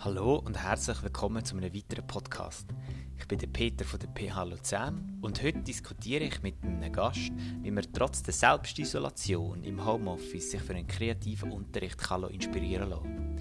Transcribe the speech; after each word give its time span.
Hallo 0.00 0.36
und 0.36 0.62
herzlich 0.62 1.02
willkommen 1.02 1.42
zu 1.42 1.56
einem 1.56 1.74
weiteren 1.74 2.06
Podcast. 2.06 2.66
Ich 3.18 3.26
bin 3.26 3.38
der 3.38 3.46
Peter 3.46 3.82
von 3.84 3.98
der 3.98 4.10
PH 4.10 4.42
Luzern 4.44 5.18
und 5.22 5.42
heute 5.42 5.60
diskutiere 5.60 6.24
ich 6.24 6.42
mit 6.42 6.62
einem 6.62 6.92
Gast, 6.92 7.32
wie 7.62 7.70
man 7.70 7.84
trotz 7.94 8.22
der 8.22 8.34
Selbstisolation 8.34 9.64
im 9.64 9.84
Homeoffice 9.84 10.50
sich 10.50 10.60
für 10.60 10.74
einen 10.74 10.86
kreativen 10.86 11.50
Unterricht 11.50 11.96
kann 11.98 12.24
inspirieren 12.24 12.90
kann. 12.90 13.38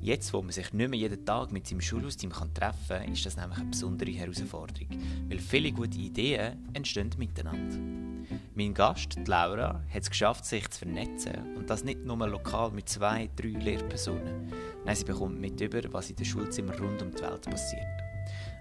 Jetzt, 0.00 0.32
wo 0.32 0.40
man 0.40 0.52
sich 0.52 0.72
nicht 0.72 0.90
mehr 0.90 0.98
jeden 0.98 1.26
Tag 1.26 1.50
mit 1.50 1.66
seinem 1.66 1.80
Schulhausteam 1.80 2.30
treffen 2.30 2.76
kann, 2.88 3.12
ist 3.12 3.26
das 3.26 3.36
nämlich 3.36 3.58
eine 3.58 3.70
besondere 3.70 4.12
Herausforderung, 4.12 4.88
weil 5.28 5.38
viele 5.40 5.72
gute 5.72 5.98
Ideen 5.98 6.68
entstehen 6.72 7.10
miteinander. 7.18 8.19
Mein 8.54 8.74
Gast, 8.74 9.16
Laura, 9.26 9.80
hat 9.94 10.02
es 10.02 10.10
geschafft, 10.10 10.44
sich 10.44 10.68
zu 10.70 10.80
vernetzen 10.80 11.56
und 11.56 11.70
das 11.70 11.84
nicht 11.84 12.04
nur 12.04 12.26
lokal 12.26 12.72
mit 12.72 12.88
zwei, 12.88 13.30
drei 13.36 13.48
Lehrpersonen. 13.48 14.52
Nein, 14.84 14.96
sie 14.96 15.04
bekommt 15.04 15.40
mit 15.40 15.60
über, 15.60 15.80
was 15.92 16.10
in 16.10 16.16
den 16.16 16.24
Schulzimmern 16.24 16.76
rund 16.80 17.00
um 17.00 17.14
die 17.14 17.22
Welt 17.22 17.48
passiert. 17.48 17.86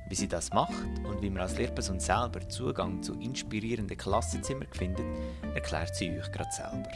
Wie 0.08 0.16
sie 0.16 0.28
das 0.28 0.54
macht 0.54 0.74
und 1.04 1.24
wie 1.24 1.30
man 1.32 1.42
als 1.42 1.58
Lehrperson 1.58 2.00
selber 2.00 2.48
Zugang 2.48 3.02
zu 3.02 3.14
inspirierenden 3.14 3.98
Klassenzimmern 3.98 4.68
findet, 4.72 5.06
erklärt 5.56 5.96
sie 5.96 6.12
euch 6.12 6.32
gerade 6.32 6.52
selber. 6.52 6.90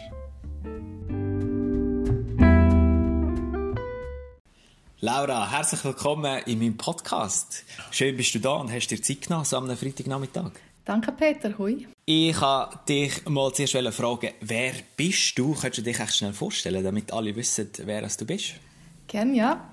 Laura, 5.00 5.50
herzlich 5.50 5.84
willkommen 5.84 6.44
in 6.46 6.60
meinem 6.60 6.78
Podcast. 6.78 7.66
Schön 7.90 8.16
bist 8.16 8.36
du 8.36 8.40
da 8.40 8.52
und 8.52 8.72
hast 8.72 8.88
dir 8.88 9.02
Zeit 9.02 9.22
genommen 9.22 9.46
so 9.46 9.58
am 9.58 9.76
Freitagnachmittag. 9.76 10.52
Danke, 10.86 11.14
Peter. 11.14 11.58
Hui. 11.58 11.88
Ich 12.06 12.42
wollte 12.42 12.80
dich 12.88 13.26
mal 13.30 13.54
zuerst 13.54 13.96
fragen, 13.96 14.32
wer 14.42 14.74
bist 14.98 15.38
du? 15.38 15.54
Könntest 15.54 15.78
du 15.78 15.82
dich 15.82 16.00
echt 16.00 16.18
schnell 16.18 16.34
vorstellen, 16.34 16.84
damit 16.84 17.14
alle 17.14 17.34
wissen, 17.36 17.70
wer 17.86 18.06
du 18.06 18.26
bist? 18.26 18.56
Gerne, 19.08 19.36
ja. 19.36 19.70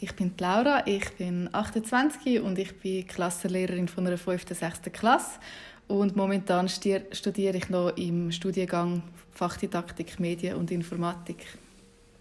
Ich 0.00 0.12
bin 0.14 0.32
Laura, 0.38 0.86
ich 0.86 1.10
bin 1.12 1.48
28 1.52 2.40
und 2.40 2.58
ich 2.58 2.78
bin 2.78 3.06
Klassenlehrerin 3.06 3.88
von 3.88 4.06
einer 4.06 4.18
5. 4.18 4.50
und 4.50 4.56
6. 4.56 4.80
Klasse. 4.92 5.38
Und 5.86 6.16
momentan 6.16 6.68
studiere 6.68 7.56
ich 7.56 7.68
noch 7.68 7.90
im 7.96 8.32
Studiengang 8.32 9.02
Fachdidaktik, 9.32 10.18
Medien 10.18 10.56
und 10.56 10.70
Informatik. 10.70 11.46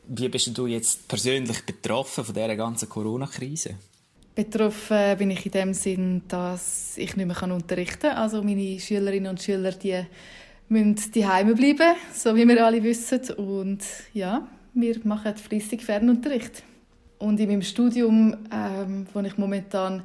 Wie 0.05 0.27
bist 0.27 0.57
du 0.57 0.67
jetzt 0.67 1.07
persönlich 1.07 1.65
betroffen 1.65 2.25
von 2.25 2.33
dieser 2.33 2.55
ganzen 2.57 2.89
Corona-Krise? 2.89 3.75
Betroffen 4.35 5.17
bin 5.17 5.29
ich 5.31 5.45
in 5.45 5.51
dem 5.51 5.73
Sinn, 5.73 6.23
dass 6.27 6.97
ich 6.97 7.15
nicht 7.15 7.27
mehr 7.27 7.53
unterrichten 7.53 8.09
kann. 8.09 8.17
Also 8.17 8.41
meine 8.41 8.79
Schülerinnen 8.79 9.29
und 9.29 9.41
Schüler, 9.41 9.71
die 9.71 10.03
müssen 10.69 11.11
daheim 11.13 11.53
bleiben, 11.53 11.95
so 12.13 12.35
wie 12.35 12.47
wir 12.47 12.65
alle 12.65 12.81
wissen. 12.81 13.21
Und 13.37 13.83
ja, 14.13 14.47
wir 14.73 14.99
machen 15.03 15.35
fließig 15.35 15.85
Fernunterricht. 15.85 16.63
Und 17.19 17.39
in 17.39 17.47
meinem 17.47 17.61
Studium, 17.61 18.35
ähm, 18.51 19.05
wo 19.13 19.19
ich 19.19 19.37
momentan 19.37 20.01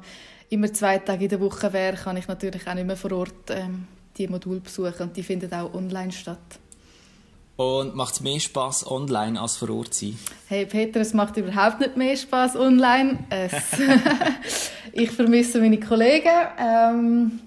immer 0.49 0.71
zwei 0.71 0.99
Tage 0.99 1.23
in 1.23 1.29
der 1.29 1.41
Woche 1.41 1.73
wäre, 1.73 1.97
kann 1.97 2.17
ich 2.17 2.27
natürlich 2.27 2.67
auch 2.67 2.75
nicht 2.75 2.87
mehr 2.87 2.97
vor 2.97 3.11
Ort 3.13 3.49
ähm, 3.49 3.87
die 4.17 4.27
Module 4.27 4.59
besuchen. 4.59 5.01
Und 5.01 5.17
die 5.17 5.23
finden 5.23 5.51
auch 5.51 5.73
online 5.73 6.11
statt. 6.11 6.59
Und 7.59 7.93
macht 7.93 8.13
es 8.13 8.21
mehr 8.21 8.39
Spaß 8.39 8.89
online 8.89 9.37
als 9.37 9.57
vor 9.57 9.69
Ort 9.71 9.93
sein? 9.93 10.17
Hey 10.47 10.65
Peter, 10.65 11.01
es 11.01 11.13
macht 11.13 11.35
überhaupt 11.35 11.81
nicht 11.81 11.97
mehr 11.97 12.15
Spaß 12.15 12.55
online. 12.55 13.19
Ich 14.93 15.11
vermisse 15.11 15.59
meine 15.59 15.79
Kollegen. 15.79 16.47
Ähm, 16.57 17.39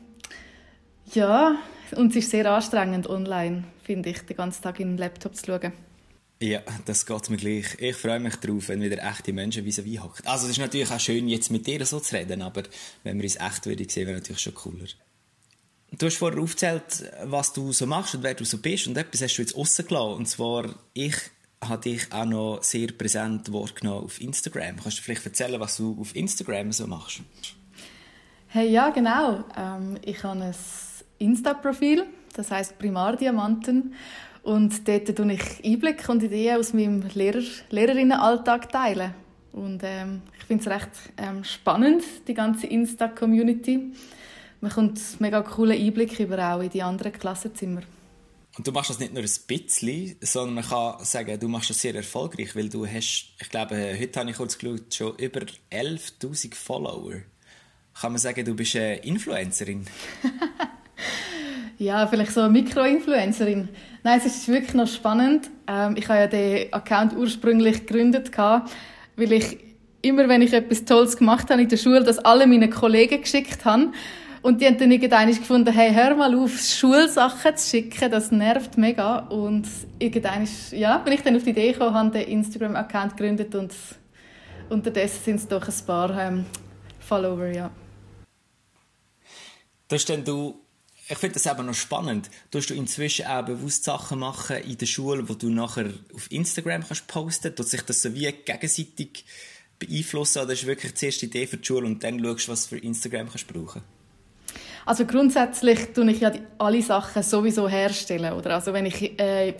ja, 1.13 1.57
und 1.97 2.11
es 2.11 2.17
ist 2.17 2.31
sehr 2.31 2.51
anstrengend 2.53 3.09
online, 3.09 3.65
finde 3.83 4.11
ich, 4.11 4.21
den 4.21 4.37
ganzen 4.37 4.63
Tag 4.63 4.81
in 4.81 4.91
den 4.91 4.99
Laptop 4.99 5.35
zu 5.35 5.47
schauen. 5.47 5.73
Ja, 6.41 6.61
das 6.85 7.07
geht 7.07 7.31
mir 7.31 7.39
gleich. 7.39 7.77
Ich 7.79 7.97
freue 7.97 8.21
mich 8.21 8.37
darauf, 8.37 8.69
wenn 8.69 8.83
wieder 8.83 9.03
echte 9.03 9.33
Menschen 9.33 9.65
wie 9.65 9.85
wie 9.85 9.99
hocken. 9.99 10.27
Also 10.27 10.45
es 10.45 10.53
ist 10.53 10.59
natürlich 10.59 10.91
auch 10.91 11.01
schön, 11.01 11.27
jetzt 11.27 11.51
mit 11.51 11.67
dir 11.67 11.85
so 11.87 12.01
zu 12.01 12.15
reden, 12.15 12.43
aber 12.43 12.65
wenn 13.03 13.17
wir 13.17 13.25
uns 13.25 13.37
echt 13.37 13.67
wieder 13.67 13.91
sehen, 13.91 14.07
wäre 14.07 14.19
natürlich 14.19 14.43
schon 14.43 14.55
cooler. 14.55 14.87
Du 15.99 16.07
hast 16.07 16.17
vorher 16.17 16.41
aufgezählt, 16.41 17.05
was 17.25 17.53
du 17.53 17.71
so 17.73 17.87
machst 17.87 18.15
und 18.15 18.23
wer 18.23 18.35
du 18.35 18.45
so 18.45 18.59
bist. 18.59 18.87
Und 18.87 18.97
etwas 18.97 19.21
hast 19.21 19.37
du 19.37 19.43
jetzt 19.43 19.57
rausgelassen. 19.57 20.15
Und 20.15 20.27
zwar, 20.27 20.65
ich 20.95 21.15
habe 21.63 21.83
dich 21.83 22.11
auch 22.11 22.25
noch 22.25 22.63
sehr 22.63 22.89
präsent 22.89 23.53
wahrgenommen 23.53 24.05
auf 24.05 24.21
Instagram. 24.21 24.77
Kannst 24.83 24.99
du 24.99 25.03
vielleicht 25.03 25.27
erzählen, 25.27 25.61
was 25.61 25.77
du 25.77 25.97
auf 26.01 26.17
Instagram 26.17 26.73
so 26.73 26.87
machst? 26.87 27.21
Hey, 28.49 28.71
ja, 28.71 28.89
genau. 28.89 29.45
Ähm, 29.57 29.99
ich 30.03 30.23
habe 30.25 30.43
ein 30.43 30.55
Insta-Profil, 31.19 32.05
das 32.35 32.51
heißt 32.51 32.79
Primardiamanten. 32.79 33.95
Und 34.43 34.89
dort 34.89 35.15
teile 35.15 35.35
ich 35.35 35.65
Einblicke 35.65 36.11
und 36.11 36.23
Ideen 36.23 36.59
aus 36.59 36.73
meinem 36.73 37.05
Lehrer 37.15 37.43
Lehrerinnenalltag 37.69 38.73
teilen. 38.73 39.15
Und 39.53 39.83
ähm, 39.85 40.23
ich 40.39 40.45
finde 40.45 40.63
es 40.63 40.71
recht 40.71 40.91
ähm, 41.19 41.45
spannend, 41.45 42.03
die 42.27 42.35
ganze 42.35 42.67
Insta-Community 42.67 43.93
man 44.63 44.71
kommt 44.71 45.21
mega 45.21 45.43
coole 45.43 45.75
Einblick 45.75 46.19
über 46.21 46.55
auch 46.55 46.61
in 46.61 46.71
die 46.71 46.83
anderen 46.83 47.13
Klassenzimmer. 47.13 47.83
Und 48.57 48.67
du 48.67 48.71
machst 48.71 48.91
das 48.91 48.99
nicht 48.99 49.13
nur 49.13 49.23
ein 49.23 49.31
bisschen, 49.47 50.17
sondern 50.21 50.55
man 50.55 50.65
kann 50.65 51.05
sagen, 51.05 51.41
du 51.41 51.49
machst 51.49 51.71
das 51.71 51.81
sehr 51.81 51.95
erfolgreich, 51.95 52.55
weil 52.55 52.69
du 52.69 52.87
hast, 52.87 53.35
ich 53.41 53.49
glaube, 53.49 53.97
heute 53.99 54.21
habe 54.21 54.31
ich 54.31 54.37
kurz 54.37 54.57
geschaut, 54.57 54.95
schon 54.95 55.17
über 55.17 55.41
11'000 55.71 56.55
Follower. 56.55 57.15
Kann 58.01 58.13
man 58.13 58.19
sagen, 58.19 58.45
du 58.45 58.55
bist 58.55 58.77
eine 58.77 58.97
Influencerin? 58.99 59.87
ja, 61.79 62.07
vielleicht 62.07 62.33
so 62.33 62.43
eine 62.43 62.51
Mikroinfluencerin. 62.51 63.69
Nein, 64.05 64.21
es 64.25 64.27
ist 64.27 64.49
wirklich 64.49 64.75
noch 64.75 64.87
spannend. 64.87 65.51
Ähm, 65.67 65.97
ich 65.97 66.09
habe 66.09 66.21
ja 66.21 66.27
den 66.29 66.73
Account 66.73 67.15
ursprünglich 67.15 67.87
gegründet, 67.87 68.31
weil 68.37 69.33
ich 69.33 69.59
immer, 70.03 70.29
wenn 70.29 70.43
ich 70.43 70.53
etwas 70.53 70.85
Tolles 70.85 71.17
gemacht 71.17 71.51
habe 71.51 71.63
in 71.63 71.69
der 71.69 71.77
Schule, 71.79 72.05
das 72.05 72.19
alle 72.19 72.47
meine 72.47 72.71
Kollegen 72.71 73.23
geschickt 73.23 73.65
habe. 73.65 73.93
Und 74.43 74.61
die 74.61 74.67
haben 74.67 74.77
dann 74.77 74.91
irgendwann 74.91 75.29
gefunden, 75.29 75.73
hey, 75.73 75.95
hör 75.95 76.17
mal 76.17 76.35
auf, 76.35 76.59
Schulsachen 76.59 77.57
zu 77.57 77.71
schicken, 77.71 78.11
das 78.11 78.33
nervt 78.33 78.77
mega. 78.77 79.21
Und 79.29 79.69
irgendwann 80.01 80.49
ja, 80.73 80.99
bin 80.99 81.13
ich 81.13 81.23
dann 81.23 81.37
auf 81.37 81.45
die 81.45 81.51
Idee 81.51 81.73
gekommen, 81.73 81.95
habe 81.95 82.11
den 82.11 82.29
Instagram-Account 82.29 83.17
gegründet 83.17 83.55
und 83.55 83.73
unterdessen 84.69 85.25
sind 85.25 85.37
es 85.37 85.49
doch 85.49 85.67
ein 85.67 85.87
paar 85.87 86.19
ähm, 86.19 86.45
Follower, 86.99 87.47
ja. 87.47 87.71
Das 89.87 90.05
denn 90.05 90.25
du 90.25 90.59
ich 91.09 91.19
finde 91.19 91.35
das 91.35 91.47
aber 91.47 91.63
noch 91.63 91.75
spannend. 91.75 92.31
Du 92.51 92.59
hast 92.59 92.71
du 92.71 92.75
inzwischen 92.75 93.27
auch 93.27 93.45
bewusst 93.45 93.85
Sachen 93.85 94.21
machen 94.21 94.57
in 94.59 94.79
der 94.79 94.87
Schule, 94.87 95.29
wo 95.29 95.35
du 95.35 95.51
nachher 95.51 95.93
auf 96.15 96.31
Instagram 96.31 96.85
kannst 96.87 97.07
posten, 97.07 97.55
dass 97.55 97.71
sich 97.71 97.83
das 97.83 98.01
so 98.01 98.15
wie 98.15 98.31
gegenseitig 98.33 99.25
beeinflussen 99.79 100.43
oder 100.43 100.53
ist 100.53 100.65
wirklich 100.65 100.95
zuerst 100.95 101.21
die 101.21 101.27
Idee 101.27 101.47
für 101.47 101.59
die 101.59 101.67
Schule 101.67 101.87
und 101.87 102.03
dann 102.03 102.19
schaust, 102.21 102.49
was 102.49 102.67
für 102.67 102.79
Instagram 102.79 103.29
kannst 103.29 103.49
brauchen? 103.49 103.83
Also 104.85 105.07
grundsätzlich 105.07 105.93
tue 105.93 106.11
ich 106.11 106.21
ja 106.21 106.33
alle 106.59 106.83
Sachen 106.83 107.23
sowieso 107.23 107.69
herstellen. 107.69 108.33
Oder? 108.33 108.55
Also 108.55 108.73
wenn 108.73 108.87
ich 108.87 109.19
äh, 109.21 109.55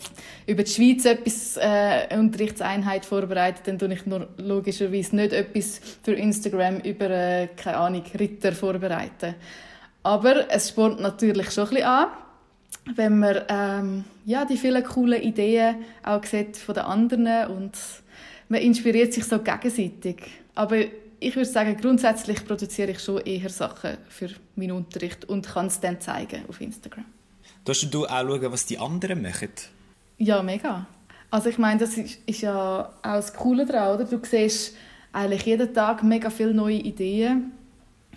über 0.45 0.63
die 0.63 0.71
Schweiz 0.71 1.05
etwas, 1.05 1.57
äh, 1.57 2.15
Unterrichtseinheit 2.17 3.05
vorbereite, 3.05 3.61
dann 3.65 3.79
tue 3.79 3.93
ich 3.93 4.05
nur 4.05 4.27
logischerweise 4.37 5.15
nicht 5.15 5.33
etwas 5.33 5.79
für 6.03 6.13
Instagram 6.13 6.79
über, 6.79 7.09
äh, 7.09 7.47
keine 7.55 7.77
Ahnung, 7.77 8.03
Ritter 8.19 8.51
vorbereiten. 8.51 9.35
Aber 10.03 10.51
es 10.51 10.69
spornt 10.69 10.99
natürlich 10.99 11.51
schon 11.51 11.65
ein 11.65 11.69
bisschen 11.69 11.87
an, 11.87 12.07
wenn 12.95 13.19
man 13.19 13.41
ähm, 13.47 14.03
ja, 14.25 14.43
die 14.43 14.57
vielen 14.57 14.83
coolen 14.83 15.21
Ideen 15.21 15.77
auch 16.03 16.23
sieht 16.25 16.57
von 16.57 16.75
den 16.75 16.83
anderen 16.83 17.47
und 17.47 17.71
man 18.49 18.61
inspiriert 18.61 19.13
sich 19.13 19.23
so 19.23 19.39
gegenseitig. 19.39 20.17
Aber 20.55 20.77
ich 21.23 21.35
würde 21.35 21.49
sagen, 21.49 21.77
grundsätzlich 21.79 22.45
produziere 22.45 22.91
ich 22.91 22.99
schon 22.99 23.19
eher 23.21 23.49
Sachen 23.49 23.97
für 24.09 24.29
meinen 24.55 24.73
Unterricht 24.73 25.25
und 25.25 25.47
kann 25.47 25.67
es 25.67 25.79
dann 25.79 25.99
zeigen 26.01 26.43
auf 26.47 26.61
Instagram. 26.61 27.05
Darfst 27.65 27.93
du 27.93 28.05
auch 28.05 28.09
schauen, 28.09 28.51
was 28.51 28.65
die 28.65 28.77
anderen 28.77 29.21
machen? 29.21 29.49
Ja, 30.17 30.43
mega. 30.43 30.85
Also 31.31 31.49
ich 31.49 31.57
meine, 31.57 31.79
das 31.79 31.97
ist, 31.97 32.19
ist 32.25 32.41
ja 32.41 32.89
auch 32.89 32.91
das 33.01 33.33
Coole 33.33 33.65
daran, 33.65 33.95
oder? 33.95 34.05
Du 34.05 34.19
siehst 34.23 34.75
eigentlich 35.11 35.43
jeden 35.43 35.73
Tag 35.73 36.03
mega 36.03 36.29
viele 36.29 36.53
neue 36.53 36.75
Ideen, 36.75 37.51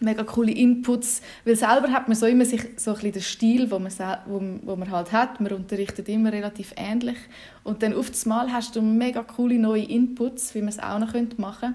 mega 0.01 0.25
coole 0.25 0.53
Inputs, 0.53 1.23
weil 1.45 1.57
selber 1.57 1.91
hat 1.93 2.09
man 2.09 2.17
so 2.17 2.27
immer 2.27 2.45
sich 2.45 2.63
so 2.77 2.91
ein 2.91 2.95
bisschen 2.97 3.13
den 3.13 3.23
Stil, 3.23 3.71
wo 3.71 3.79
man, 3.79 3.93
wo, 4.27 4.43
wo 4.63 4.77
man 4.77 4.91
halt 4.91 5.13
hat. 5.13 5.41
Man 5.41 5.53
unterrichtet 5.53 6.09
immer 6.09 6.33
relativ 6.33 6.75
ähnlich 6.77 7.17
und 7.65 7.83
dann 7.83 7.95
auf 7.95 8.11
Mal 8.27 8.53
hast 8.53 8.77
du 8.77 8.83
mega 8.83 9.23
coole 9.23 9.59
neue 9.59 9.85
Inputs, 9.85 10.55
wie 10.55 10.61
man 10.61 10.69
es 10.69 10.79
auch 10.79 10.99
noch 10.99 11.15
machen 11.15 11.75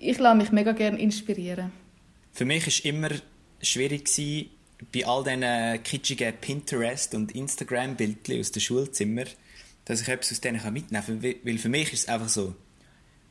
ich 0.00 0.18
lasse 0.18 0.36
mich 0.36 0.52
mega 0.52 0.72
gerne 0.72 0.98
inspirieren. 0.98 1.72
Für 2.32 2.44
mich 2.44 2.66
war 2.66 2.90
immer 2.90 3.10
schwierig, 3.60 4.04
gewesen, 4.06 4.50
bei 4.92 5.06
all 5.06 5.24
diesen 5.24 5.82
kitschigen 5.82 6.32
Pinterest- 6.40 7.14
und 7.14 7.32
Instagram-Bildchen 7.32 8.40
aus 8.40 8.50
dem 8.52 8.60
Schulzimmer, 8.60 9.24
dass 9.84 10.00
ich 10.00 10.08
etwas 10.08 10.32
aus 10.32 10.40
denen 10.40 10.60
mitnehmen 10.72 11.04
kann. 11.04 11.22
Weil 11.22 11.58
für 11.58 11.68
mich 11.68 11.92
ist 11.92 12.04
es 12.04 12.08
einfach 12.08 12.28
so, 12.28 12.54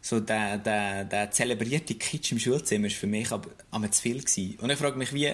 so 0.01 0.19
der, 0.19 0.57
der, 0.59 1.05
der 1.05 1.31
zelebrierte 1.31 1.95
Kitsch 1.95 2.31
im 2.31 2.39
Schulzimmer 2.39 2.83
war 2.83 2.91
für 2.91 3.07
mich 3.07 3.31
aber, 3.31 3.49
aber 3.71 3.91
zu 3.91 4.01
viel. 4.01 4.19
Gewesen. 4.19 4.57
Und 4.59 4.69
ich 4.69 4.77
frage 4.77 4.97
mich, 4.97 5.13
wie, 5.13 5.33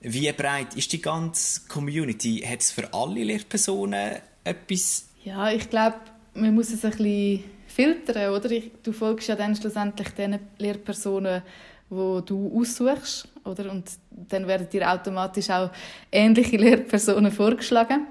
wie 0.00 0.32
breit 0.32 0.74
ist 0.74 0.92
die 0.92 1.00
ganze 1.00 1.62
Community? 1.68 2.40
Hat 2.40 2.60
es 2.60 2.70
für 2.70 2.92
alle 2.92 3.24
Lehrpersonen 3.24 4.18
etwas? 4.44 5.08
Ja, 5.24 5.50
ich 5.50 5.70
glaube, 5.70 5.96
man 6.34 6.54
muss 6.54 6.70
es 6.70 6.84
ein 6.84 6.90
bisschen 6.90 7.44
filtern, 7.74 8.30
oder? 8.30 8.48
Du 8.82 8.92
folgst 8.92 9.28
ja 9.28 9.34
dann 9.34 9.56
schlussendlich 9.56 10.08
den 10.10 10.38
Lehrpersonen, 10.58 11.42
wo 11.90 12.20
du 12.20 12.60
aussuchst, 12.60 13.28
oder? 13.44 13.70
Und 13.70 13.90
dann 14.10 14.46
werden 14.46 14.68
dir 14.70 14.90
automatisch 14.90 15.50
auch 15.50 15.70
ähnliche 16.10 16.56
Lehrpersonen 16.64 17.32
vorgeschlagen. 17.32 18.06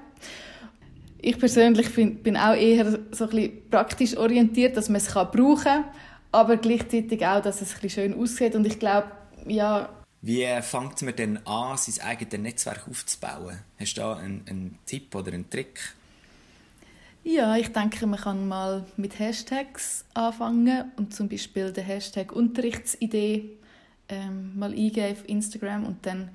Ich 1.20 1.38
persönlich 1.38 1.88
find, 1.88 2.22
bin 2.22 2.36
auch 2.36 2.54
eher 2.54 2.98
so 3.10 3.28
ein 3.30 3.62
praktisch 3.70 4.16
orientiert, 4.16 4.76
dass 4.76 4.90
man 4.90 4.96
es 4.96 5.08
brauchen 5.08 5.56
kann, 5.62 5.84
aber 6.30 6.58
gleichzeitig 6.58 7.24
auch, 7.26 7.40
dass 7.40 7.62
es 7.62 7.82
ein 7.82 7.88
schön 7.88 8.14
aussieht. 8.14 8.54
Und 8.54 8.66
ich 8.66 8.78
glaube, 8.78 9.10
ja... 9.46 9.88
Wie 10.20 10.46
fängt 10.60 11.02
man 11.02 11.16
denn 11.16 11.46
an, 11.46 11.76
sein 11.78 12.04
eigenes 12.04 12.40
Netzwerk 12.40 12.86
aufzubauen? 12.90 13.58
Hast 13.78 13.96
du 13.96 14.00
da 14.02 14.16
einen, 14.16 14.42
einen 14.48 14.78
Tipp 14.84 15.14
oder 15.14 15.32
einen 15.32 15.48
Trick? 15.48 15.80
Ja, 17.24 17.56
ich 17.56 17.72
denke, 17.72 18.06
man 18.06 18.20
kann 18.20 18.46
mal 18.46 18.84
mit 18.98 19.18
Hashtags 19.18 20.04
anfangen 20.12 20.92
und 20.96 21.14
zum 21.14 21.28
Beispiel 21.28 21.72
den 21.72 21.84
Hashtag 21.84 22.32
Unterrichtsidee 22.32 23.56
ähm, 24.10 24.58
mal 24.58 24.72
eingeben 24.72 25.12
auf 25.12 25.26
Instagram 25.26 25.86
und 25.86 26.04
dann 26.04 26.28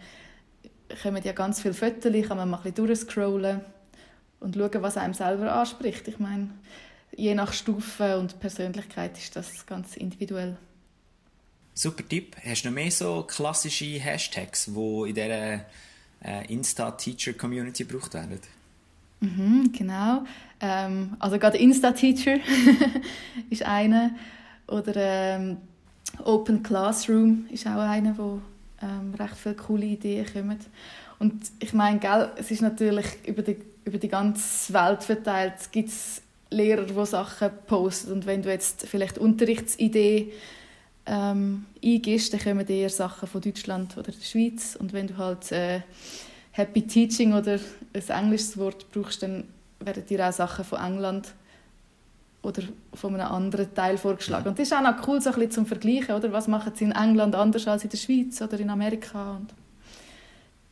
kommen 1.03 1.21
ja 1.23 1.33
ganz 1.33 1.61
viele 1.61 1.75
Fotos, 1.75 2.11
kann 2.27 2.37
man 2.37 2.49
mal 2.49 2.57
ein 2.57 2.63
bisschen 2.63 2.87
durchscrollen 2.87 3.61
und 4.39 4.55
schauen, 4.55 4.81
was 4.81 4.97
einem 4.97 5.13
selber 5.13 5.53
anspricht. 5.53 6.07
Ich 6.07 6.17
meine, 6.17 6.49
je 7.15 7.35
nach 7.35 7.53
Stufe 7.53 8.17
und 8.17 8.39
Persönlichkeit 8.39 9.15
ist 9.17 9.35
das 9.35 9.67
ganz 9.67 9.95
individuell. 9.95 10.57
Super 11.75 12.07
Tipp. 12.07 12.35
Hast 12.43 12.63
du 12.63 12.69
noch 12.69 12.75
mehr 12.75 12.91
so 12.91 13.23
klassische 13.23 13.85
Hashtags, 13.85 14.65
die 14.65 15.09
in 15.09 15.13
dieser 15.15 15.65
äh, 16.23 16.51
Insta-Teacher-Community 16.51 17.85
gebraucht 17.85 18.15
werden? 18.15 18.39
Mhm, 19.21 19.71
genau. 19.71 20.25
Ähm, 20.61 21.15
also 21.19 21.39
gerade 21.39 21.57
Insta-Teacher 21.57 22.37
ist 23.49 23.63
eine. 23.63 24.15
Oder 24.67 24.93
ähm, 24.95 25.57
Open 26.23 26.63
Classroom 26.63 27.45
ist 27.49 27.65
auch 27.67 27.79
eine, 27.79 28.17
wo 28.17 28.41
ähm, 28.81 29.13
recht 29.17 29.35
viele 29.35 29.55
coole 29.55 29.85
Ideen 29.85 30.25
kommen. 30.31 30.59
Und 31.19 31.33
ich 31.59 31.73
meine, 31.73 31.99
gell, 31.99 32.31
es 32.37 32.51
ist 32.51 32.61
natürlich 32.61 33.05
über 33.25 33.41
die, 33.41 33.57
über 33.83 33.97
die 33.97 34.07
ganze 34.07 34.73
Welt 34.73 35.03
verteilt. 35.03 35.53
Es 35.59 35.71
gibt 35.71 35.91
Lehrer, 36.49 36.83
die 36.83 37.05
Sachen 37.05 37.49
posten. 37.67 38.13
Und 38.13 38.25
wenn 38.25 38.41
du 38.41 38.49
jetzt 38.49 38.87
vielleicht 38.87 39.17
Unterrichtsidee 39.17 40.31
ähm, 41.05 41.65
eingibst, 41.83 42.33
dann 42.33 42.39
kommen 42.39 42.67
eher 42.67 42.89
Sachen 42.89 43.27
von 43.27 43.41
Deutschland 43.41 43.97
oder 43.97 44.11
der 44.11 44.25
Schweiz. 44.25 44.75
Und 44.75 44.93
wenn 44.93 45.07
du 45.07 45.17
halt 45.17 45.51
äh, 45.51 45.81
Happy 46.51 46.83
Teaching 46.87 47.33
oder 47.33 47.59
ein 47.93 48.09
englisches 48.09 48.57
Wort 48.57 48.85
brauchst, 48.91 49.23
dann 49.23 49.43
werden 49.79 50.05
dir 50.05 50.27
auch 50.27 50.33
Sachen 50.33 50.65
von 50.65 50.79
England 50.79 51.33
oder 52.41 52.63
von 52.93 53.15
einem 53.15 53.31
anderen 53.31 53.73
Teil 53.73 53.97
vorgeschlagen. 53.97 54.49
Und 54.49 54.59
das 54.59 54.67
ist 54.67 54.73
auch 54.73 54.81
noch 54.81 55.07
cool, 55.07 55.21
so 55.21 55.29
ein 55.29 55.35
bisschen 55.35 55.51
zum 55.51 55.65
Vergleichen, 55.65 56.15
oder? 56.15 56.31
Was 56.31 56.47
machen 56.47 56.73
sie 56.75 56.85
in 56.85 56.91
England 56.91 57.35
anders 57.35 57.67
als 57.67 57.83
in 57.83 57.89
der 57.89 57.97
Schweiz 57.97 58.41
oder 58.41 58.59
in 58.59 58.69
Amerika? 58.69 59.35
Und 59.35 59.53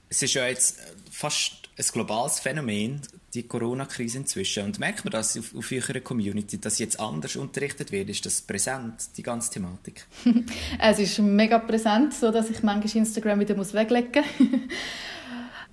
es 0.09 0.21
ist 0.21 0.33
ja 0.33 0.47
jetzt 0.47 0.79
fast 1.11 1.67
ein 1.77 1.85
globales 1.91 2.39
Phänomen, 2.39 3.01
die 3.33 3.43
Corona-Krise 3.43 4.19
inzwischen. 4.19 4.63
Und 4.63 4.79
merkt 4.79 5.03
man 5.03 5.11
das 5.11 5.37
auf, 5.37 5.53
auf 5.55 5.71
eurer 5.71 5.99
Community, 5.99 6.59
dass 6.59 6.79
jetzt 6.79 6.99
anders 6.99 7.35
unterrichtet 7.35 7.91
wird? 7.91 8.09
Ist 8.09 8.25
das 8.25 8.41
präsent, 8.41 8.95
die 9.17 9.23
ganze 9.23 9.51
Thematik? 9.51 10.05
es 10.79 10.99
ist 10.99 11.19
mega 11.19 11.59
präsent, 11.59 12.13
so 12.13 12.31
dass 12.31 12.49
ich 12.49 12.63
manchmal 12.63 13.03
Instagram 13.03 13.39
wieder 13.41 13.57
weglegen 13.57 14.23
muss. 14.39 14.47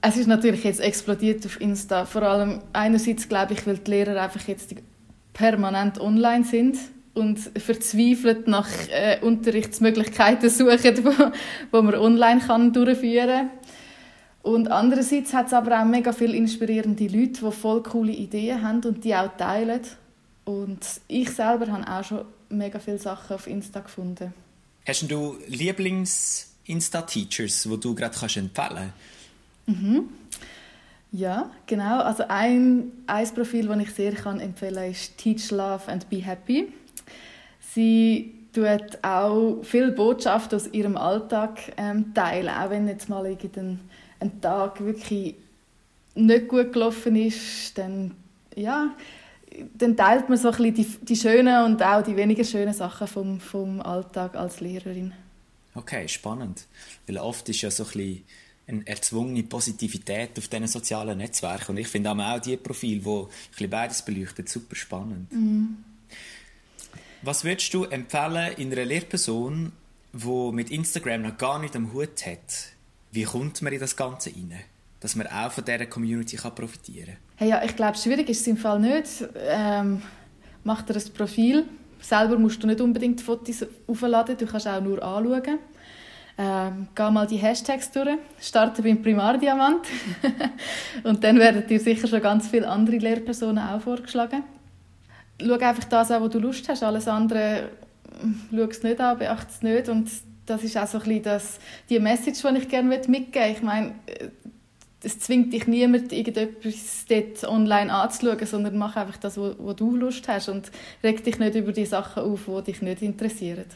es 0.07 0.19
ist 0.19 0.27
natürlich 0.27 0.65
jetzt 0.65 0.81
explodiert 0.81 1.47
auf 1.47 1.59
Insta. 1.61 2.05
Vor 2.05 2.23
allem 2.23 2.61
einerseits 2.75 3.29
glaube 3.29 3.55
ich, 3.55 3.67
weil 3.67 3.79
die 3.79 3.91
Lehrer 3.91 4.21
einfach 4.21 4.47
jetzt 4.47 4.75
permanent 5.33 5.99
online 5.99 6.45
sind 6.45 6.77
und 7.15 7.39
verzweifelt 7.39 8.47
nach 8.47 8.69
äh, 8.91 9.19
Unterrichtsmöglichkeiten 9.23 10.51
suchen, 10.51 11.05
wo, 11.05 11.13
wo 11.71 11.81
man 11.83 11.95
online 11.95 12.41
kann 12.41 12.75
durchführen 12.75 13.29
kann. 13.29 13.51
Und 14.43 14.71
andererseits 14.71 15.33
hat 15.33 15.47
es 15.47 15.55
aber 15.55 15.81
auch 15.81 15.87
mega 15.87 16.13
viele 16.13 16.37
inspirierende 16.37 17.07
Leute, 17.07 17.41
die 17.41 17.51
voll 17.51 17.83
coole 17.83 18.13
Ideen 18.13 18.61
haben 18.61 18.85
und 18.85 19.03
die 19.05 19.15
auch 19.15 19.35
teilen. 19.39 19.81
Und 20.45 20.81
ich 21.09 21.31
selber 21.31 21.69
habe 21.69 21.91
auch 21.91 22.05
schon 22.05 22.27
mega 22.51 22.79
viele 22.79 22.99
Sachen 22.99 23.37
auf 23.37 23.47
Insta 23.47 23.81
gefunden. 23.81 24.35
Hast 24.87 25.11
du 25.11 25.39
Lieblings-Insta-Teachers, 25.47 27.63
die 27.63 27.81
du 27.81 27.95
gerade 27.95 28.15
empfehlen 28.15 28.51
kannst? 28.53 28.93
Mhm. 29.67 30.09
Ja, 31.13 31.51
genau. 31.67 32.01
Also 32.01 32.25
ein, 32.29 32.91
ein 33.07 33.29
Profil, 33.35 33.69
das 33.69 33.79
ich 33.79 33.91
sehr 33.91 34.13
kann 34.13 34.41
empfehlen 34.41 34.75
kann, 34.75 34.91
ist 34.91 35.17
Teach 35.17 35.51
Love 35.51 35.87
and 35.87 36.09
Be 36.11 36.17
Happy. 36.17 36.73
Sie 37.61 38.35
tut 38.53 38.99
auch 39.03 39.59
viele 39.63 39.93
Botschaften 39.93 40.57
aus 40.57 40.69
ihrem 40.73 40.97
Alltag 40.97 41.61
ähm, 41.77 42.13
teilen, 42.15 42.49
auch 42.49 42.71
wenn 42.71 42.89
jetzt 42.89 43.09
mal 43.09 43.27
irgendein 43.27 43.81
ein 44.21 44.41
Tag 44.41 44.85
wirklich 44.85 45.35
nicht 46.15 46.49
gut 46.49 46.73
gelaufen 46.73 47.17
ist, 47.17 47.77
dann, 47.77 48.15
ja, 48.55 48.95
dann 49.75 49.97
teilt 49.97 50.29
man 50.29 50.39
so 50.39 50.51
ein 50.51 50.57
bisschen 50.57 50.75
die, 50.75 50.87
die 51.05 51.17
schönen 51.17 51.65
und 51.65 51.83
auch 51.83 52.03
die 52.03 52.17
weniger 52.17 52.45
schönen 52.45 52.73
Sachen 52.73 53.07
vom, 53.07 53.41
vom 53.41 53.81
Alltag 53.81 54.35
als 54.37 54.61
Lehrerin. 54.61 55.13
Okay, 55.75 56.07
spannend. 56.09 56.67
Weil 57.07 57.19
oft 57.19 57.49
ist 57.49 57.63
ja 57.63 57.71
so 57.71 57.85
ein 57.85 57.91
bisschen 57.91 58.25
eine 58.67 58.87
erzwungene 58.87 59.43
Positivität 59.43 60.39
auf 60.39 60.49
diesen 60.49 60.67
sozialen 60.67 61.19
Netzwerken. 61.19 61.73
Und 61.73 61.79
ich 61.79 61.89
finde 61.89 62.11
auch 62.11 62.39
die 62.41 62.57
Profile, 62.57 63.01
die 63.01 63.09
ein 63.09 63.27
bisschen 63.51 63.71
beides 63.71 64.03
beleuchtet, 64.03 64.49
super 64.49 64.77
spannend. 64.77 65.33
Mhm. 65.33 65.77
Was 67.23 67.45
würdest 67.45 67.73
du 67.73 67.85
empfehlen 67.85 68.55
in 68.57 68.73
einer 68.73 68.85
Lehrperson, 68.85 69.73
die 70.13 70.51
mit 70.53 70.71
Instagram 70.71 71.23
noch 71.23 71.39
gar 71.39 71.59
nicht 71.59 71.75
am 71.75 71.93
Hut 71.93 72.27
hat? 72.27 72.75
Wie 73.13 73.25
kommt 73.25 73.63
man 73.63 73.73
in 73.73 73.81
das 73.81 73.97
Ganze 73.97 74.31
rein? 74.31 74.61
Dass 75.01 75.17
man 75.17 75.27
auch 75.27 75.53
von 75.53 75.65
dieser 75.65 75.87
Community 75.87 76.37
kann 76.37 76.55
profitieren 76.55 77.07
kann? 77.07 77.17
Hey, 77.37 77.49
ja, 77.51 77.65
ich 77.65 77.77
glaube, 77.77 77.97
schwierig 77.97 78.29
ist 78.29 78.41
es 78.41 78.47
im 78.47 78.57
Fall 78.57 78.81
nicht. 78.81 79.25
Ähm, 79.39 80.03
mach 80.65 80.83
dir 80.83 80.95
ein 80.95 81.13
Profil. 81.15 81.65
Selber 82.01 82.39
musst 82.39 82.63
du 82.63 82.67
nicht 82.67 82.81
unbedingt 82.81 83.21
Fotos 83.21 83.65
aufladen, 83.87 84.37
du 84.37 84.47
kannst 84.47 84.69
auch 84.69 84.81
nur 84.81 85.03
anschauen. 85.03 85.59
Ähm, 86.37 86.89
geh 86.97 87.11
mal 87.11 87.27
die 87.29 87.37
Hashtags 87.37 87.93
durch, 87.93 88.19
starte 88.41 88.83
beim 88.83 89.01
Primardiamant 89.01 89.87
und 91.05 91.23
dann 91.23 91.39
werden 91.39 91.65
dir 91.67 91.79
sicher 91.79 92.09
schon 92.09 92.21
ganz 92.21 92.49
viele 92.49 92.69
andere 92.69 92.97
Lehrpersonen 92.97 93.63
auch 93.63 93.81
vorgeschlagen. 93.81 94.43
Schau 95.41 95.55
einfach 95.55 95.85
das 95.85 96.11
an, 96.11 96.23
wo 96.23 96.29
du 96.29 96.41
Lust 96.41 96.69
hast, 96.69 96.83
alles 96.83 97.07
andere 97.07 97.69
hm, 98.21 98.41
schau 98.51 98.65
es 98.65 98.83
nicht 98.83 99.01
an, 99.01 99.19
beachte 99.19 99.53
es 99.53 99.63
nicht 99.63 99.89
und 99.89 100.11
das 100.47 100.63
ist 100.65 100.77
auch 100.77 100.87
so 100.89 100.99
ein 100.99 101.05
bisschen 101.05 101.23
das, 101.23 101.59
die 101.89 102.01
Message, 102.01 102.43
die 102.43 102.59
ich 102.59 102.69
gerne 102.69 102.89
mitgeben 102.89 103.11
möchte. 103.11 103.41
Ich 103.51 103.63
meine, 103.63 103.95
äh, 104.07 104.29
es 105.05 105.21
zwingt 105.21 105.53
dich 105.53 105.67
niemand, 105.67 106.13
irgendetwas 106.13 107.05
dort 107.09 107.45
online 107.45 107.93
anzuschauen, 107.93 108.47
sondern 108.47 108.77
mach 108.77 108.97
einfach 108.97 109.19
das, 109.19 109.37
wo, 109.37 109.55
wo 109.59 109.73
du 109.73 109.97
Lust 109.97 110.27
hast 110.29 110.49
und 110.49 110.71
reg 111.03 111.23
dich 111.23 111.39
nicht 111.39 111.55
über 111.55 111.73
die 111.73 111.87
Sachen 111.87 112.25
auf, 112.25 112.41
die 112.47 112.73
dich 112.73 112.83
nicht 112.83 113.03
interessieren. 113.03 113.67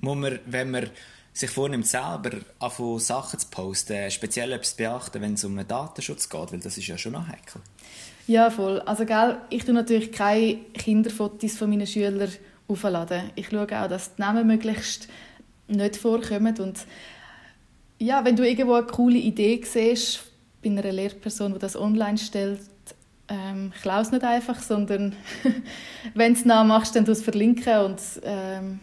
Muss 0.00 0.16
man, 0.16 0.38
wenn 0.46 0.70
man 0.70 0.90
sich 1.38 1.50
vornimmt, 1.50 1.86
selber 1.86 2.30
anfangen, 2.58 2.98
Sachen 2.98 3.38
zu 3.38 3.46
posten, 3.48 4.10
speziell 4.10 4.52
etwas 4.52 4.74
beachten, 4.74 5.22
wenn 5.22 5.34
es 5.34 5.44
um 5.44 5.56
den 5.56 5.68
Datenschutz 5.68 6.28
geht, 6.28 6.52
weil 6.52 6.60
das 6.60 6.76
ist 6.76 6.88
ja 6.88 6.98
schon 6.98 7.12
noch 7.12 7.28
heikel. 7.28 7.60
Ja, 8.26 8.50
voll. 8.50 8.80
Also, 8.80 9.06
gell, 9.06 9.38
ich 9.48 9.64
tue 9.64 9.74
natürlich 9.74 10.12
keine 10.12 10.56
Kinderfotos 10.74 11.56
von 11.56 11.70
meinen 11.70 11.86
Schülern 11.86 12.28
aufladen. 12.66 13.30
Ich 13.36 13.48
schaue 13.48 13.62
auch, 13.62 13.88
dass 13.88 14.14
die 14.16 14.20
Namen 14.20 14.46
möglichst 14.46 15.08
nicht 15.68 15.96
vorkommen. 15.96 16.58
Und 16.58 16.80
ja, 17.98 18.24
wenn 18.24 18.36
du 18.36 18.46
irgendwo 18.46 18.74
eine 18.74 18.86
coole 18.86 19.18
Idee 19.18 19.60
siehst, 19.64 20.24
bei 20.62 20.70
einer 20.70 20.92
Lehrperson, 20.92 21.54
die 21.54 21.58
das 21.58 21.76
online 21.76 22.18
stellt, 22.18 22.60
ähm, 23.28 23.72
klau 23.80 24.00
es 24.00 24.10
nicht 24.10 24.24
einfach, 24.24 24.60
sondern 24.60 25.14
wenn 26.14 26.34
du 26.34 26.40
es 26.40 26.44
nachmachst, 26.44 26.96
dann 26.96 27.04
du 27.04 27.12
es 27.12 27.22
verlinken 27.22 27.78
und 27.78 28.00
ähm 28.24 28.80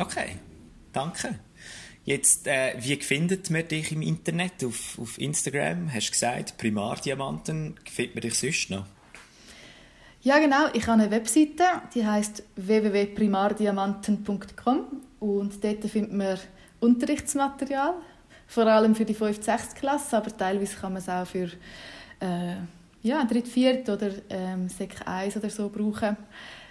Okay, 0.00 0.36
danke. 0.92 1.38
Jetzt, 2.04 2.46
äh, 2.46 2.74
wie 2.78 2.96
findet 2.96 3.50
man 3.50 3.68
dich 3.68 3.92
im 3.92 4.00
Internet? 4.00 4.64
Auf, 4.64 4.98
auf 4.98 5.18
Instagram 5.18 5.92
hast 5.92 6.08
du 6.08 6.12
gesagt, 6.12 6.56
Primardiamanten. 6.56 7.74
Findet 7.84 8.14
man 8.14 8.22
dich 8.22 8.38
sonst 8.38 8.70
noch? 8.70 8.86
Ja, 10.22 10.38
genau. 10.38 10.68
Ich 10.72 10.86
habe 10.86 11.02
eine 11.02 11.10
Webseite, 11.10 11.64
die 11.94 12.06
heißt 12.06 12.42
www.primardiamanten.com 12.56 15.02
und 15.20 15.62
dort 15.62 15.84
findet 15.84 16.12
man 16.12 16.38
Unterrichtsmaterial, 16.80 17.92
vor 18.46 18.66
allem 18.66 18.94
für 18.94 19.04
die 19.04 19.12
5. 19.12 19.44
6. 19.44 19.74
Klasse, 19.74 20.16
aber 20.16 20.34
teilweise 20.34 20.76
kann 20.76 20.94
man 20.94 21.02
es 21.02 21.10
auch 21.10 21.26
für 21.26 21.50
äh, 22.20 22.54
ja, 23.02 23.22
3. 23.24 23.42
4. 23.42 23.82
oder 23.88 24.12
ähm, 24.30 24.70
Sek 24.70 25.06
1 25.06 25.36
oder 25.36 25.50
so 25.50 25.68
brauchen. 25.68 26.16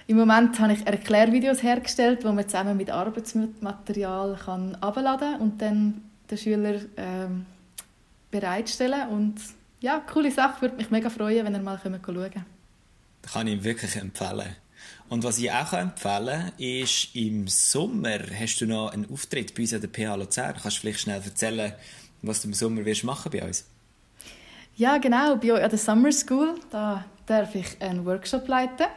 Im 0.10 0.18
Moment 0.18 0.60
habe 0.60 0.74
ich 0.74 0.88
Erklärvideos 0.88 1.62
hergestellt, 1.62 2.26
wo 2.26 2.32
man 2.32 2.50
zusammen 2.50 2.76
mit 2.76 2.90
Arbeitsmaterial 2.90 4.40
kann 4.44 4.74
abladen 4.82 5.36
und 5.36 5.62
dann 5.62 6.02
den 6.32 6.38
Schüler 6.40 6.82
ähm, 6.98 7.46
bereitstellen 8.32 9.08
und 9.10 9.36
ja, 9.82 10.00
coole 10.12 10.32
Sache, 10.32 10.62
würde 10.62 10.78
mich 10.78 10.90
mega 10.90 11.12
freuen, 11.12 11.46
wenn 11.46 11.54
ihr 11.54 11.62
mal 11.62 11.80
schauen 11.84 12.02
könnt. 12.02 12.34
Das 13.22 13.34
kann 13.34 13.46
ich 13.46 13.64
wirklich 13.64 13.96
empfehlen. 13.98 14.56
Und 15.10 15.24
was 15.24 15.38
ich 15.38 15.52
auch 15.52 15.74
empfehlen 15.74 16.42
kann, 16.42 16.54
ist, 16.58 17.16
im 17.16 17.48
Sommer 17.48 18.18
hast 18.34 18.62
du 18.62 18.66
noch 18.66 18.92
einen 18.92 19.08
Auftritt 19.14 19.54
bei 19.54 19.62
uns 19.62 19.76
an 19.76 19.82
der 19.82 19.90
PH 19.90 20.16
Luzern. 20.16 20.56
Kannst 20.60 20.78
du 20.78 20.82
vielleicht 20.82 21.02
schnell 21.02 21.22
erzählen, 21.24 21.74
was 22.24 22.42
du 22.42 22.48
im 22.48 22.56
Sommer 22.56 22.84
wirst 22.84 23.04
machen 23.04 23.32
bei 23.32 23.44
uns? 23.44 23.64
Ja, 24.76 24.98
genau. 24.98 25.36
Bei 25.36 25.54
euch 25.54 25.64
an 25.64 25.70
der 25.70 25.78
Summer 25.78 26.12
School 26.12 26.56
da 26.72 27.06
darf 27.28 27.54
ich 27.54 27.80
einen 27.80 28.08
Workshop 28.08 28.48
leiten. 28.48 28.88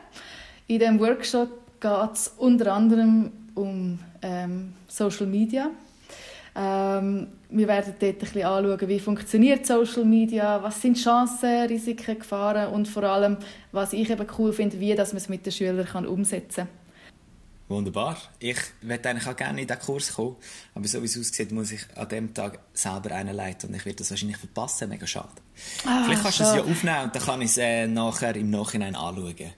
In 0.67 0.79
diesem 0.79 1.01
Workshop 1.01 1.49
geht 1.81 2.13
es 2.13 2.33
unter 2.37 2.73
anderem 2.73 3.33
um 3.55 3.99
ähm, 4.23 4.75
Social 4.89 5.27
Media. 5.27 5.71
Ähm, 6.55 7.29
wir 7.49 7.69
werden 7.69 7.95
dort 7.99 8.13
ein 8.13 8.19
bisschen 8.19 8.45
anschauen, 8.45 8.89
wie 8.89 9.01
funktioniert 9.01 9.67
Social 9.67 10.05
Media, 10.05 10.63
was 10.63 10.81
sind 10.83 10.99
Chancen, 10.99 11.67
Risiken, 11.67 12.19
Gefahren 12.19 12.73
und 12.73 12.89
vor 12.89 13.05
allem, 13.05 13.39
was 13.73 13.93
ich 13.93 14.11
eben 14.11 14.27
cool 14.39 14.53
finde, 14.53 14.79
wie 14.79 14.95
dass 14.95 15.13
man 15.13 15.19
es 15.19 15.29
mit 15.29 15.47
den 15.47 15.53
Schülern 15.53 15.87
kann 15.87 16.07
umsetzen 16.07 16.67
kann. 16.67 16.83
Wunderbar. 17.69 18.19
Ich 18.39 18.59
würde 18.83 19.09
eigentlich 19.09 19.27
auch 19.27 19.37
gerne 19.37 19.63
in 19.63 19.67
diesen 19.67 19.81
Kurs 19.81 20.13
kommen, 20.15 20.37
aber 20.75 20.87
so 20.87 21.01
wie 21.01 21.07
es 21.07 21.19
aussieht, 21.19 21.53
muss 21.53 21.73
ich 21.73 21.81
an 21.97 22.09
dem 22.09 22.35
Tag 22.35 22.59
selber 22.75 23.13
einen 23.15 23.35
leiten 23.35 23.71
und 23.71 23.77
ich 23.77 23.87
werde 23.87 23.97
das 23.97 24.11
wahrscheinlich 24.11 24.37
verpassen. 24.37 24.91
Mega 24.91 25.07
schade. 25.07 25.29
Ah, 25.87 26.03
Vielleicht 26.05 26.23
kannst 26.23 26.41
du 26.41 26.45
es 26.45 26.55
ja 26.55 26.61
aufnehmen 26.61 27.05
und 27.05 27.15
dann 27.15 27.23
kann 27.23 27.41
ich 27.41 27.51
es 27.51 27.57
äh, 27.57 27.87
nachher 27.87 28.37
im 28.37 28.51
Nachhinein 28.51 28.95
anschauen. 28.95 29.53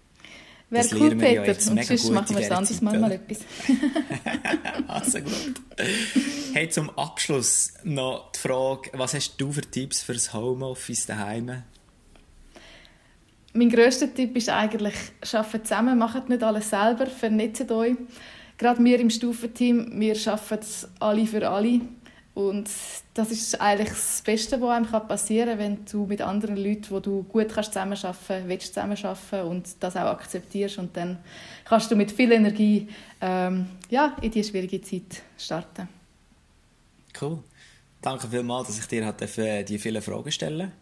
Wäre 0.70 0.88
cool, 0.98 1.14
Peter. 1.16 1.44
Ja 1.46 1.52
und 1.70 1.84
sonst 1.84 2.10
machen 2.10 2.36
wir 2.36 2.42
es 2.42 2.50
anderes 2.50 2.80
Mal, 2.80 2.98
mal 2.98 3.12
etwas. 3.12 3.38
also 4.88 5.18
gut. 5.20 5.60
Hey, 6.52 6.68
zum 6.68 6.90
Abschluss 6.98 7.74
noch 7.84 8.32
die 8.32 8.38
Frage, 8.38 8.90
was 8.94 9.14
hast 9.14 9.36
du 9.36 9.52
für 9.52 9.60
Tipps 9.60 10.02
für 10.02 10.14
das 10.14 10.32
Homeoffice 10.32 11.06
daheim? 11.06 11.62
Mein 13.52 13.70
grösster 13.70 14.12
Tipp 14.12 14.36
ist 14.36 14.48
eigentlich, 14.48 14.94
arbeitet 15.32 15.68
zusammen, 15.68 15.96
macht 15.96 16.28
nicht 16.28 16.42
alles 16.42 16.70
selber, 16.70 17.06
vernetzt 17.06 17.70
euch. 17.70 17.94
Gerade 18.58 18.82
wir 18.84 18.98
im 18.98 19.10
Stufenteam, 19.10 20.00
wir 20.00 20.16
arbeiten 20.26 20.66
alle 20.98 21.26
für 21.26 21.48
alle. 21.48 21.80
Und 22.34 22.68
das 23.14 23.30
ist 23.30 23.60
eigentlich 23.60 23.90
das 23.90 24.20
Beste, 24.22 24.60
was 24.60 24.70
einem 24.70 25.06
passieren 25.06 25.50
kann, 25.50 25.58
wenn 25.58 25.84
du 25.84 26.04
mit 26.04 26.20
anderen 26.20 26.56
Leuten, 26.56 26.90
wo 26.90 26.98
du 26.98 27.22
gut 27.22 27.48
kannst 27.48 27.72
zusammenarbeiten 27.72 28.48
willst, 28.48 28.74
zusammenarbeiten 28.74 29.48
und 29.48 29.68
das 29.78 29.96
auch 29.96 30.06
akzeptierst. 30.06 30.78
Und 30.78 30.96
dann 30.96 31.18
kannst 31.64 31.90
du 31.90 31.96
mit 31.96 32.10
viel 32.10 32.32
Energie 32.32 32.88
ähm, 33.20 33.66
ja, 33.88 34.16
in 34.20 34.32
diese 34.32 34.50
schwierige 34.50 34.82
Zeit 34.82 35.22
starten. 35.38 35.88
Cool. 37.20 37.38
Danke 38.02 38.26
vielmals, 38.28 38.66
dass 38.66 38.80
ich 38.80 38.86
dir 38.86 39.06
halt 39.06 39.68
die 39.68 39.78
vielen 39.78 40.02
Fragen 40.02 40.32
stellen 40.32 40.72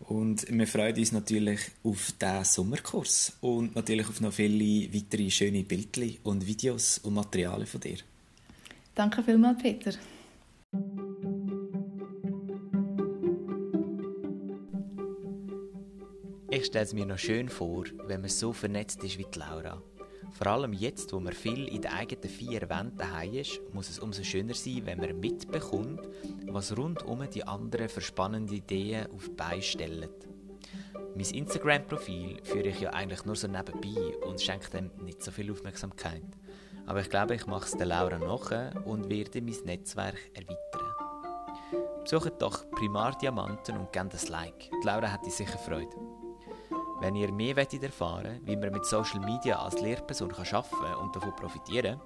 und 0.00 0.46
wir 0.50 0.66
freuen 0.66 0.96
uns 0.96 1.12
natürlich 1.12 1.60
auf 1.82 2.12
diesen 2.20 2.44
Sommerkurs 2.44 3.32
und 3.40 3.74
natürlich 3.74 4.08
auf 4.08 4.20
noch 4.20 4.32
viele 4.32 4.92
weitere 4.92 5.30
schöne 5.30 5.62
Bildchen 5.62 6.18
und 6.24 6.46
Videos 6.46 6.98
und 6.98 7.14
Materialien 7.14 7.66
von 7.66 7.80
dir. 7.80 7.98
Danke 8.94 9.22
vielmals, 9.22 9.62
Peter. 9.62 9.92
Ich 16.50 16.66
stelle 16.66 16.84
es 16.84 16.94
mir 16.94 17.04
noch 17.04 17.18
schön 17.18 17.48
vor, 17.48 17.84
wenn 18.06 18.20
man 18.20 18.30
so 18.30 18.52
vernetzt 18.52 19.02
ist 19.02 19.18
wie 19.18 19.26
die 19.32 19.38
Laura. 19.40 19.82
Vor 20.30 20.46
allem 20.46 20.72
jetzt, 20.72 21.12
wo 21.12 21.18
man 21.18 21.32
viel 21.32 21.66
in 21.66 21.82
den 21.82 21.90
eigenen 21.90 22.28
vier 22.28 22.68
Wänden 22.68 22.96
daheim 22.96 23.34
ist, 23.34 23.60
muss 23.72 23.90
es 23.90 23.98
umso 23.98 24.22
schöner 24.22 24.54
sein, 24.54 24.82
wenn 24.84 24.98
man 24.98 25.18
mitbekommt, 25.18 26.08
was 26.46 26.76
rundum 26.76 27.28
die 27.28 27.44
anderen 27.44 27.88
für 27.88 28.00
spannende 28.00 28.54
Ideen 28.54 29.08
auf 29.10 29.24
die 29.24 29.34
Beine 29.34 29.62
stellen. 29.62 30.08
Mein 31.16 31.26
Instagram-Profil 31.26 32.38
führe 32.44 32.68
ich 32.68 32.80
ja 32.80 32.90
eigentlich 32.90 33.24
nur 33.24 33.36
so 33.36 33.46
nebenbei 33.46 34.16
und 34.26 34.40
schenke 34.40 34.70
dem 34.70 34.90
nicht 35.04 35.22
so 35.22 35.30
viel 35.30 35.50
Aufmerksamkeit. 35.50 36.22
Aber 36.86 37.00
ich 37.00 37.10
glaube, 37.10 37.34
ich 37.34 37.46
mache 37.46 37.64
es 37.64 37.72
der 37.72 37.86
Laura 37.86 38.18
nach 38.18 38.84
und 38.84 39.08
werde 39.08 39.40
mein 39.40 39.56
Netzwerk 39.64 40.18
erweitern. 40.34 40.60
Besucht 42.02 42.34
doch 42.40 42.70
Primar 42.70 43.16
Diamanten 43.16 43.76
und 43.78 43.92
gebt 43.92 44.14
ein 44.14 44.28
Like. 44.28 44.70
Die 44.70 44.86
Laura 44.86 45.06
hätte 45.06 45.30
sicher 45.30 45.58
Freude. 45.58 45.96
Wenn 47.00 47.16
ihr 47.16 47.32
mehr 47.32 47.56
erfahren 47.56 48.24
wollt, 48.24 48.46
wie 48.46 48.56
man 48.56 48.72
mit 48.72 48.84
Social 48.84 49.20
Media 49.20 49.58
als 49.58 49.80
Lehrperson 49.80 50.30
arbeiten 50.32 50.70
kann 50.70 50.94
und 50.96 51.16
davon 51.16 51.34
profitieren 51.36 52.00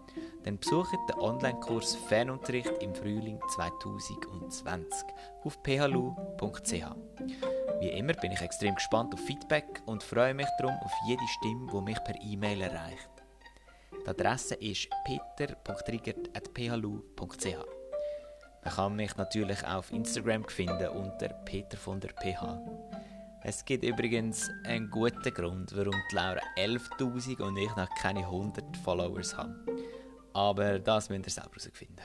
dann 0.44 0.58
besucht 0.58 0.96
den 1.08 1.18
Online-Kurs 1.18 1.96
Fernunterricht 2.08 2.82
im 2.82 2.94
Frühling 2.94 3.38
2020 3.48 5.08
auf 5.44 5.58
phlu.ch. 5.62 6.72
Wie 7.80 7.88
immer 7.88 8.12
bin 8.14 8.32
ich 8.32 8.40
extrem 8.40 8.74
gespannt 8.74 9.14
auf 9.14 9.20
Feedback 9.20 9.82
und 9.86 10.02
freue 10.02 10.34
mich 10.34 10.48
darum 10.58 10.76
auf 10.82 10.92
jede 11.06 11.26
Stimme, 11.38 11.70
die 11.72 11.80
mich 11.82 12.02
per 12.04 12.14
E-Mail 12.22 12.62
erreicht. 12.62 13.17
Die 13.92 14.08
Adresse 14.08 14.56
ist 14.56 14.88
peter.triggert.phlu.ch. 15.04 17.44
Man 18.64 18.74
kann 18.74 18.96
mich 18.96 19.16
natürlich 19.16 19.64
auch 19.64 19.76
auf 19.76 19.92
Instagram 19.92 20.44
finden 20.48 20.88
unter 20.88 21.28
peter 21.44 21.76
von 21.76 22.00
der 22.00 22.10
PH. 22.10 22.58
Es 23.44 23.64
gibt 23.64 23.84
übrigens 23.84 24.50
einen 24.64 24.90
guten 24.90 25.32
Grund, 25.32 25.76
warum 25.76 25.94
die 26.10 26.14
Laura 26.14 26.40
11.000 26.56 27.40
und 27.40 27.56
ich 27.56 27.74
noch 27.76 27.88
keine 28.00 28.20
100 28.20 28.76
Followers 28.78 29.36
habe. 29.36 29.54
Aber 30.32 30.78
das 30.78 31.08
müsst 31.08 31.26
ihr 31.26 31.30
selber 31.30 31.56
herausfinden. 31.56 32.02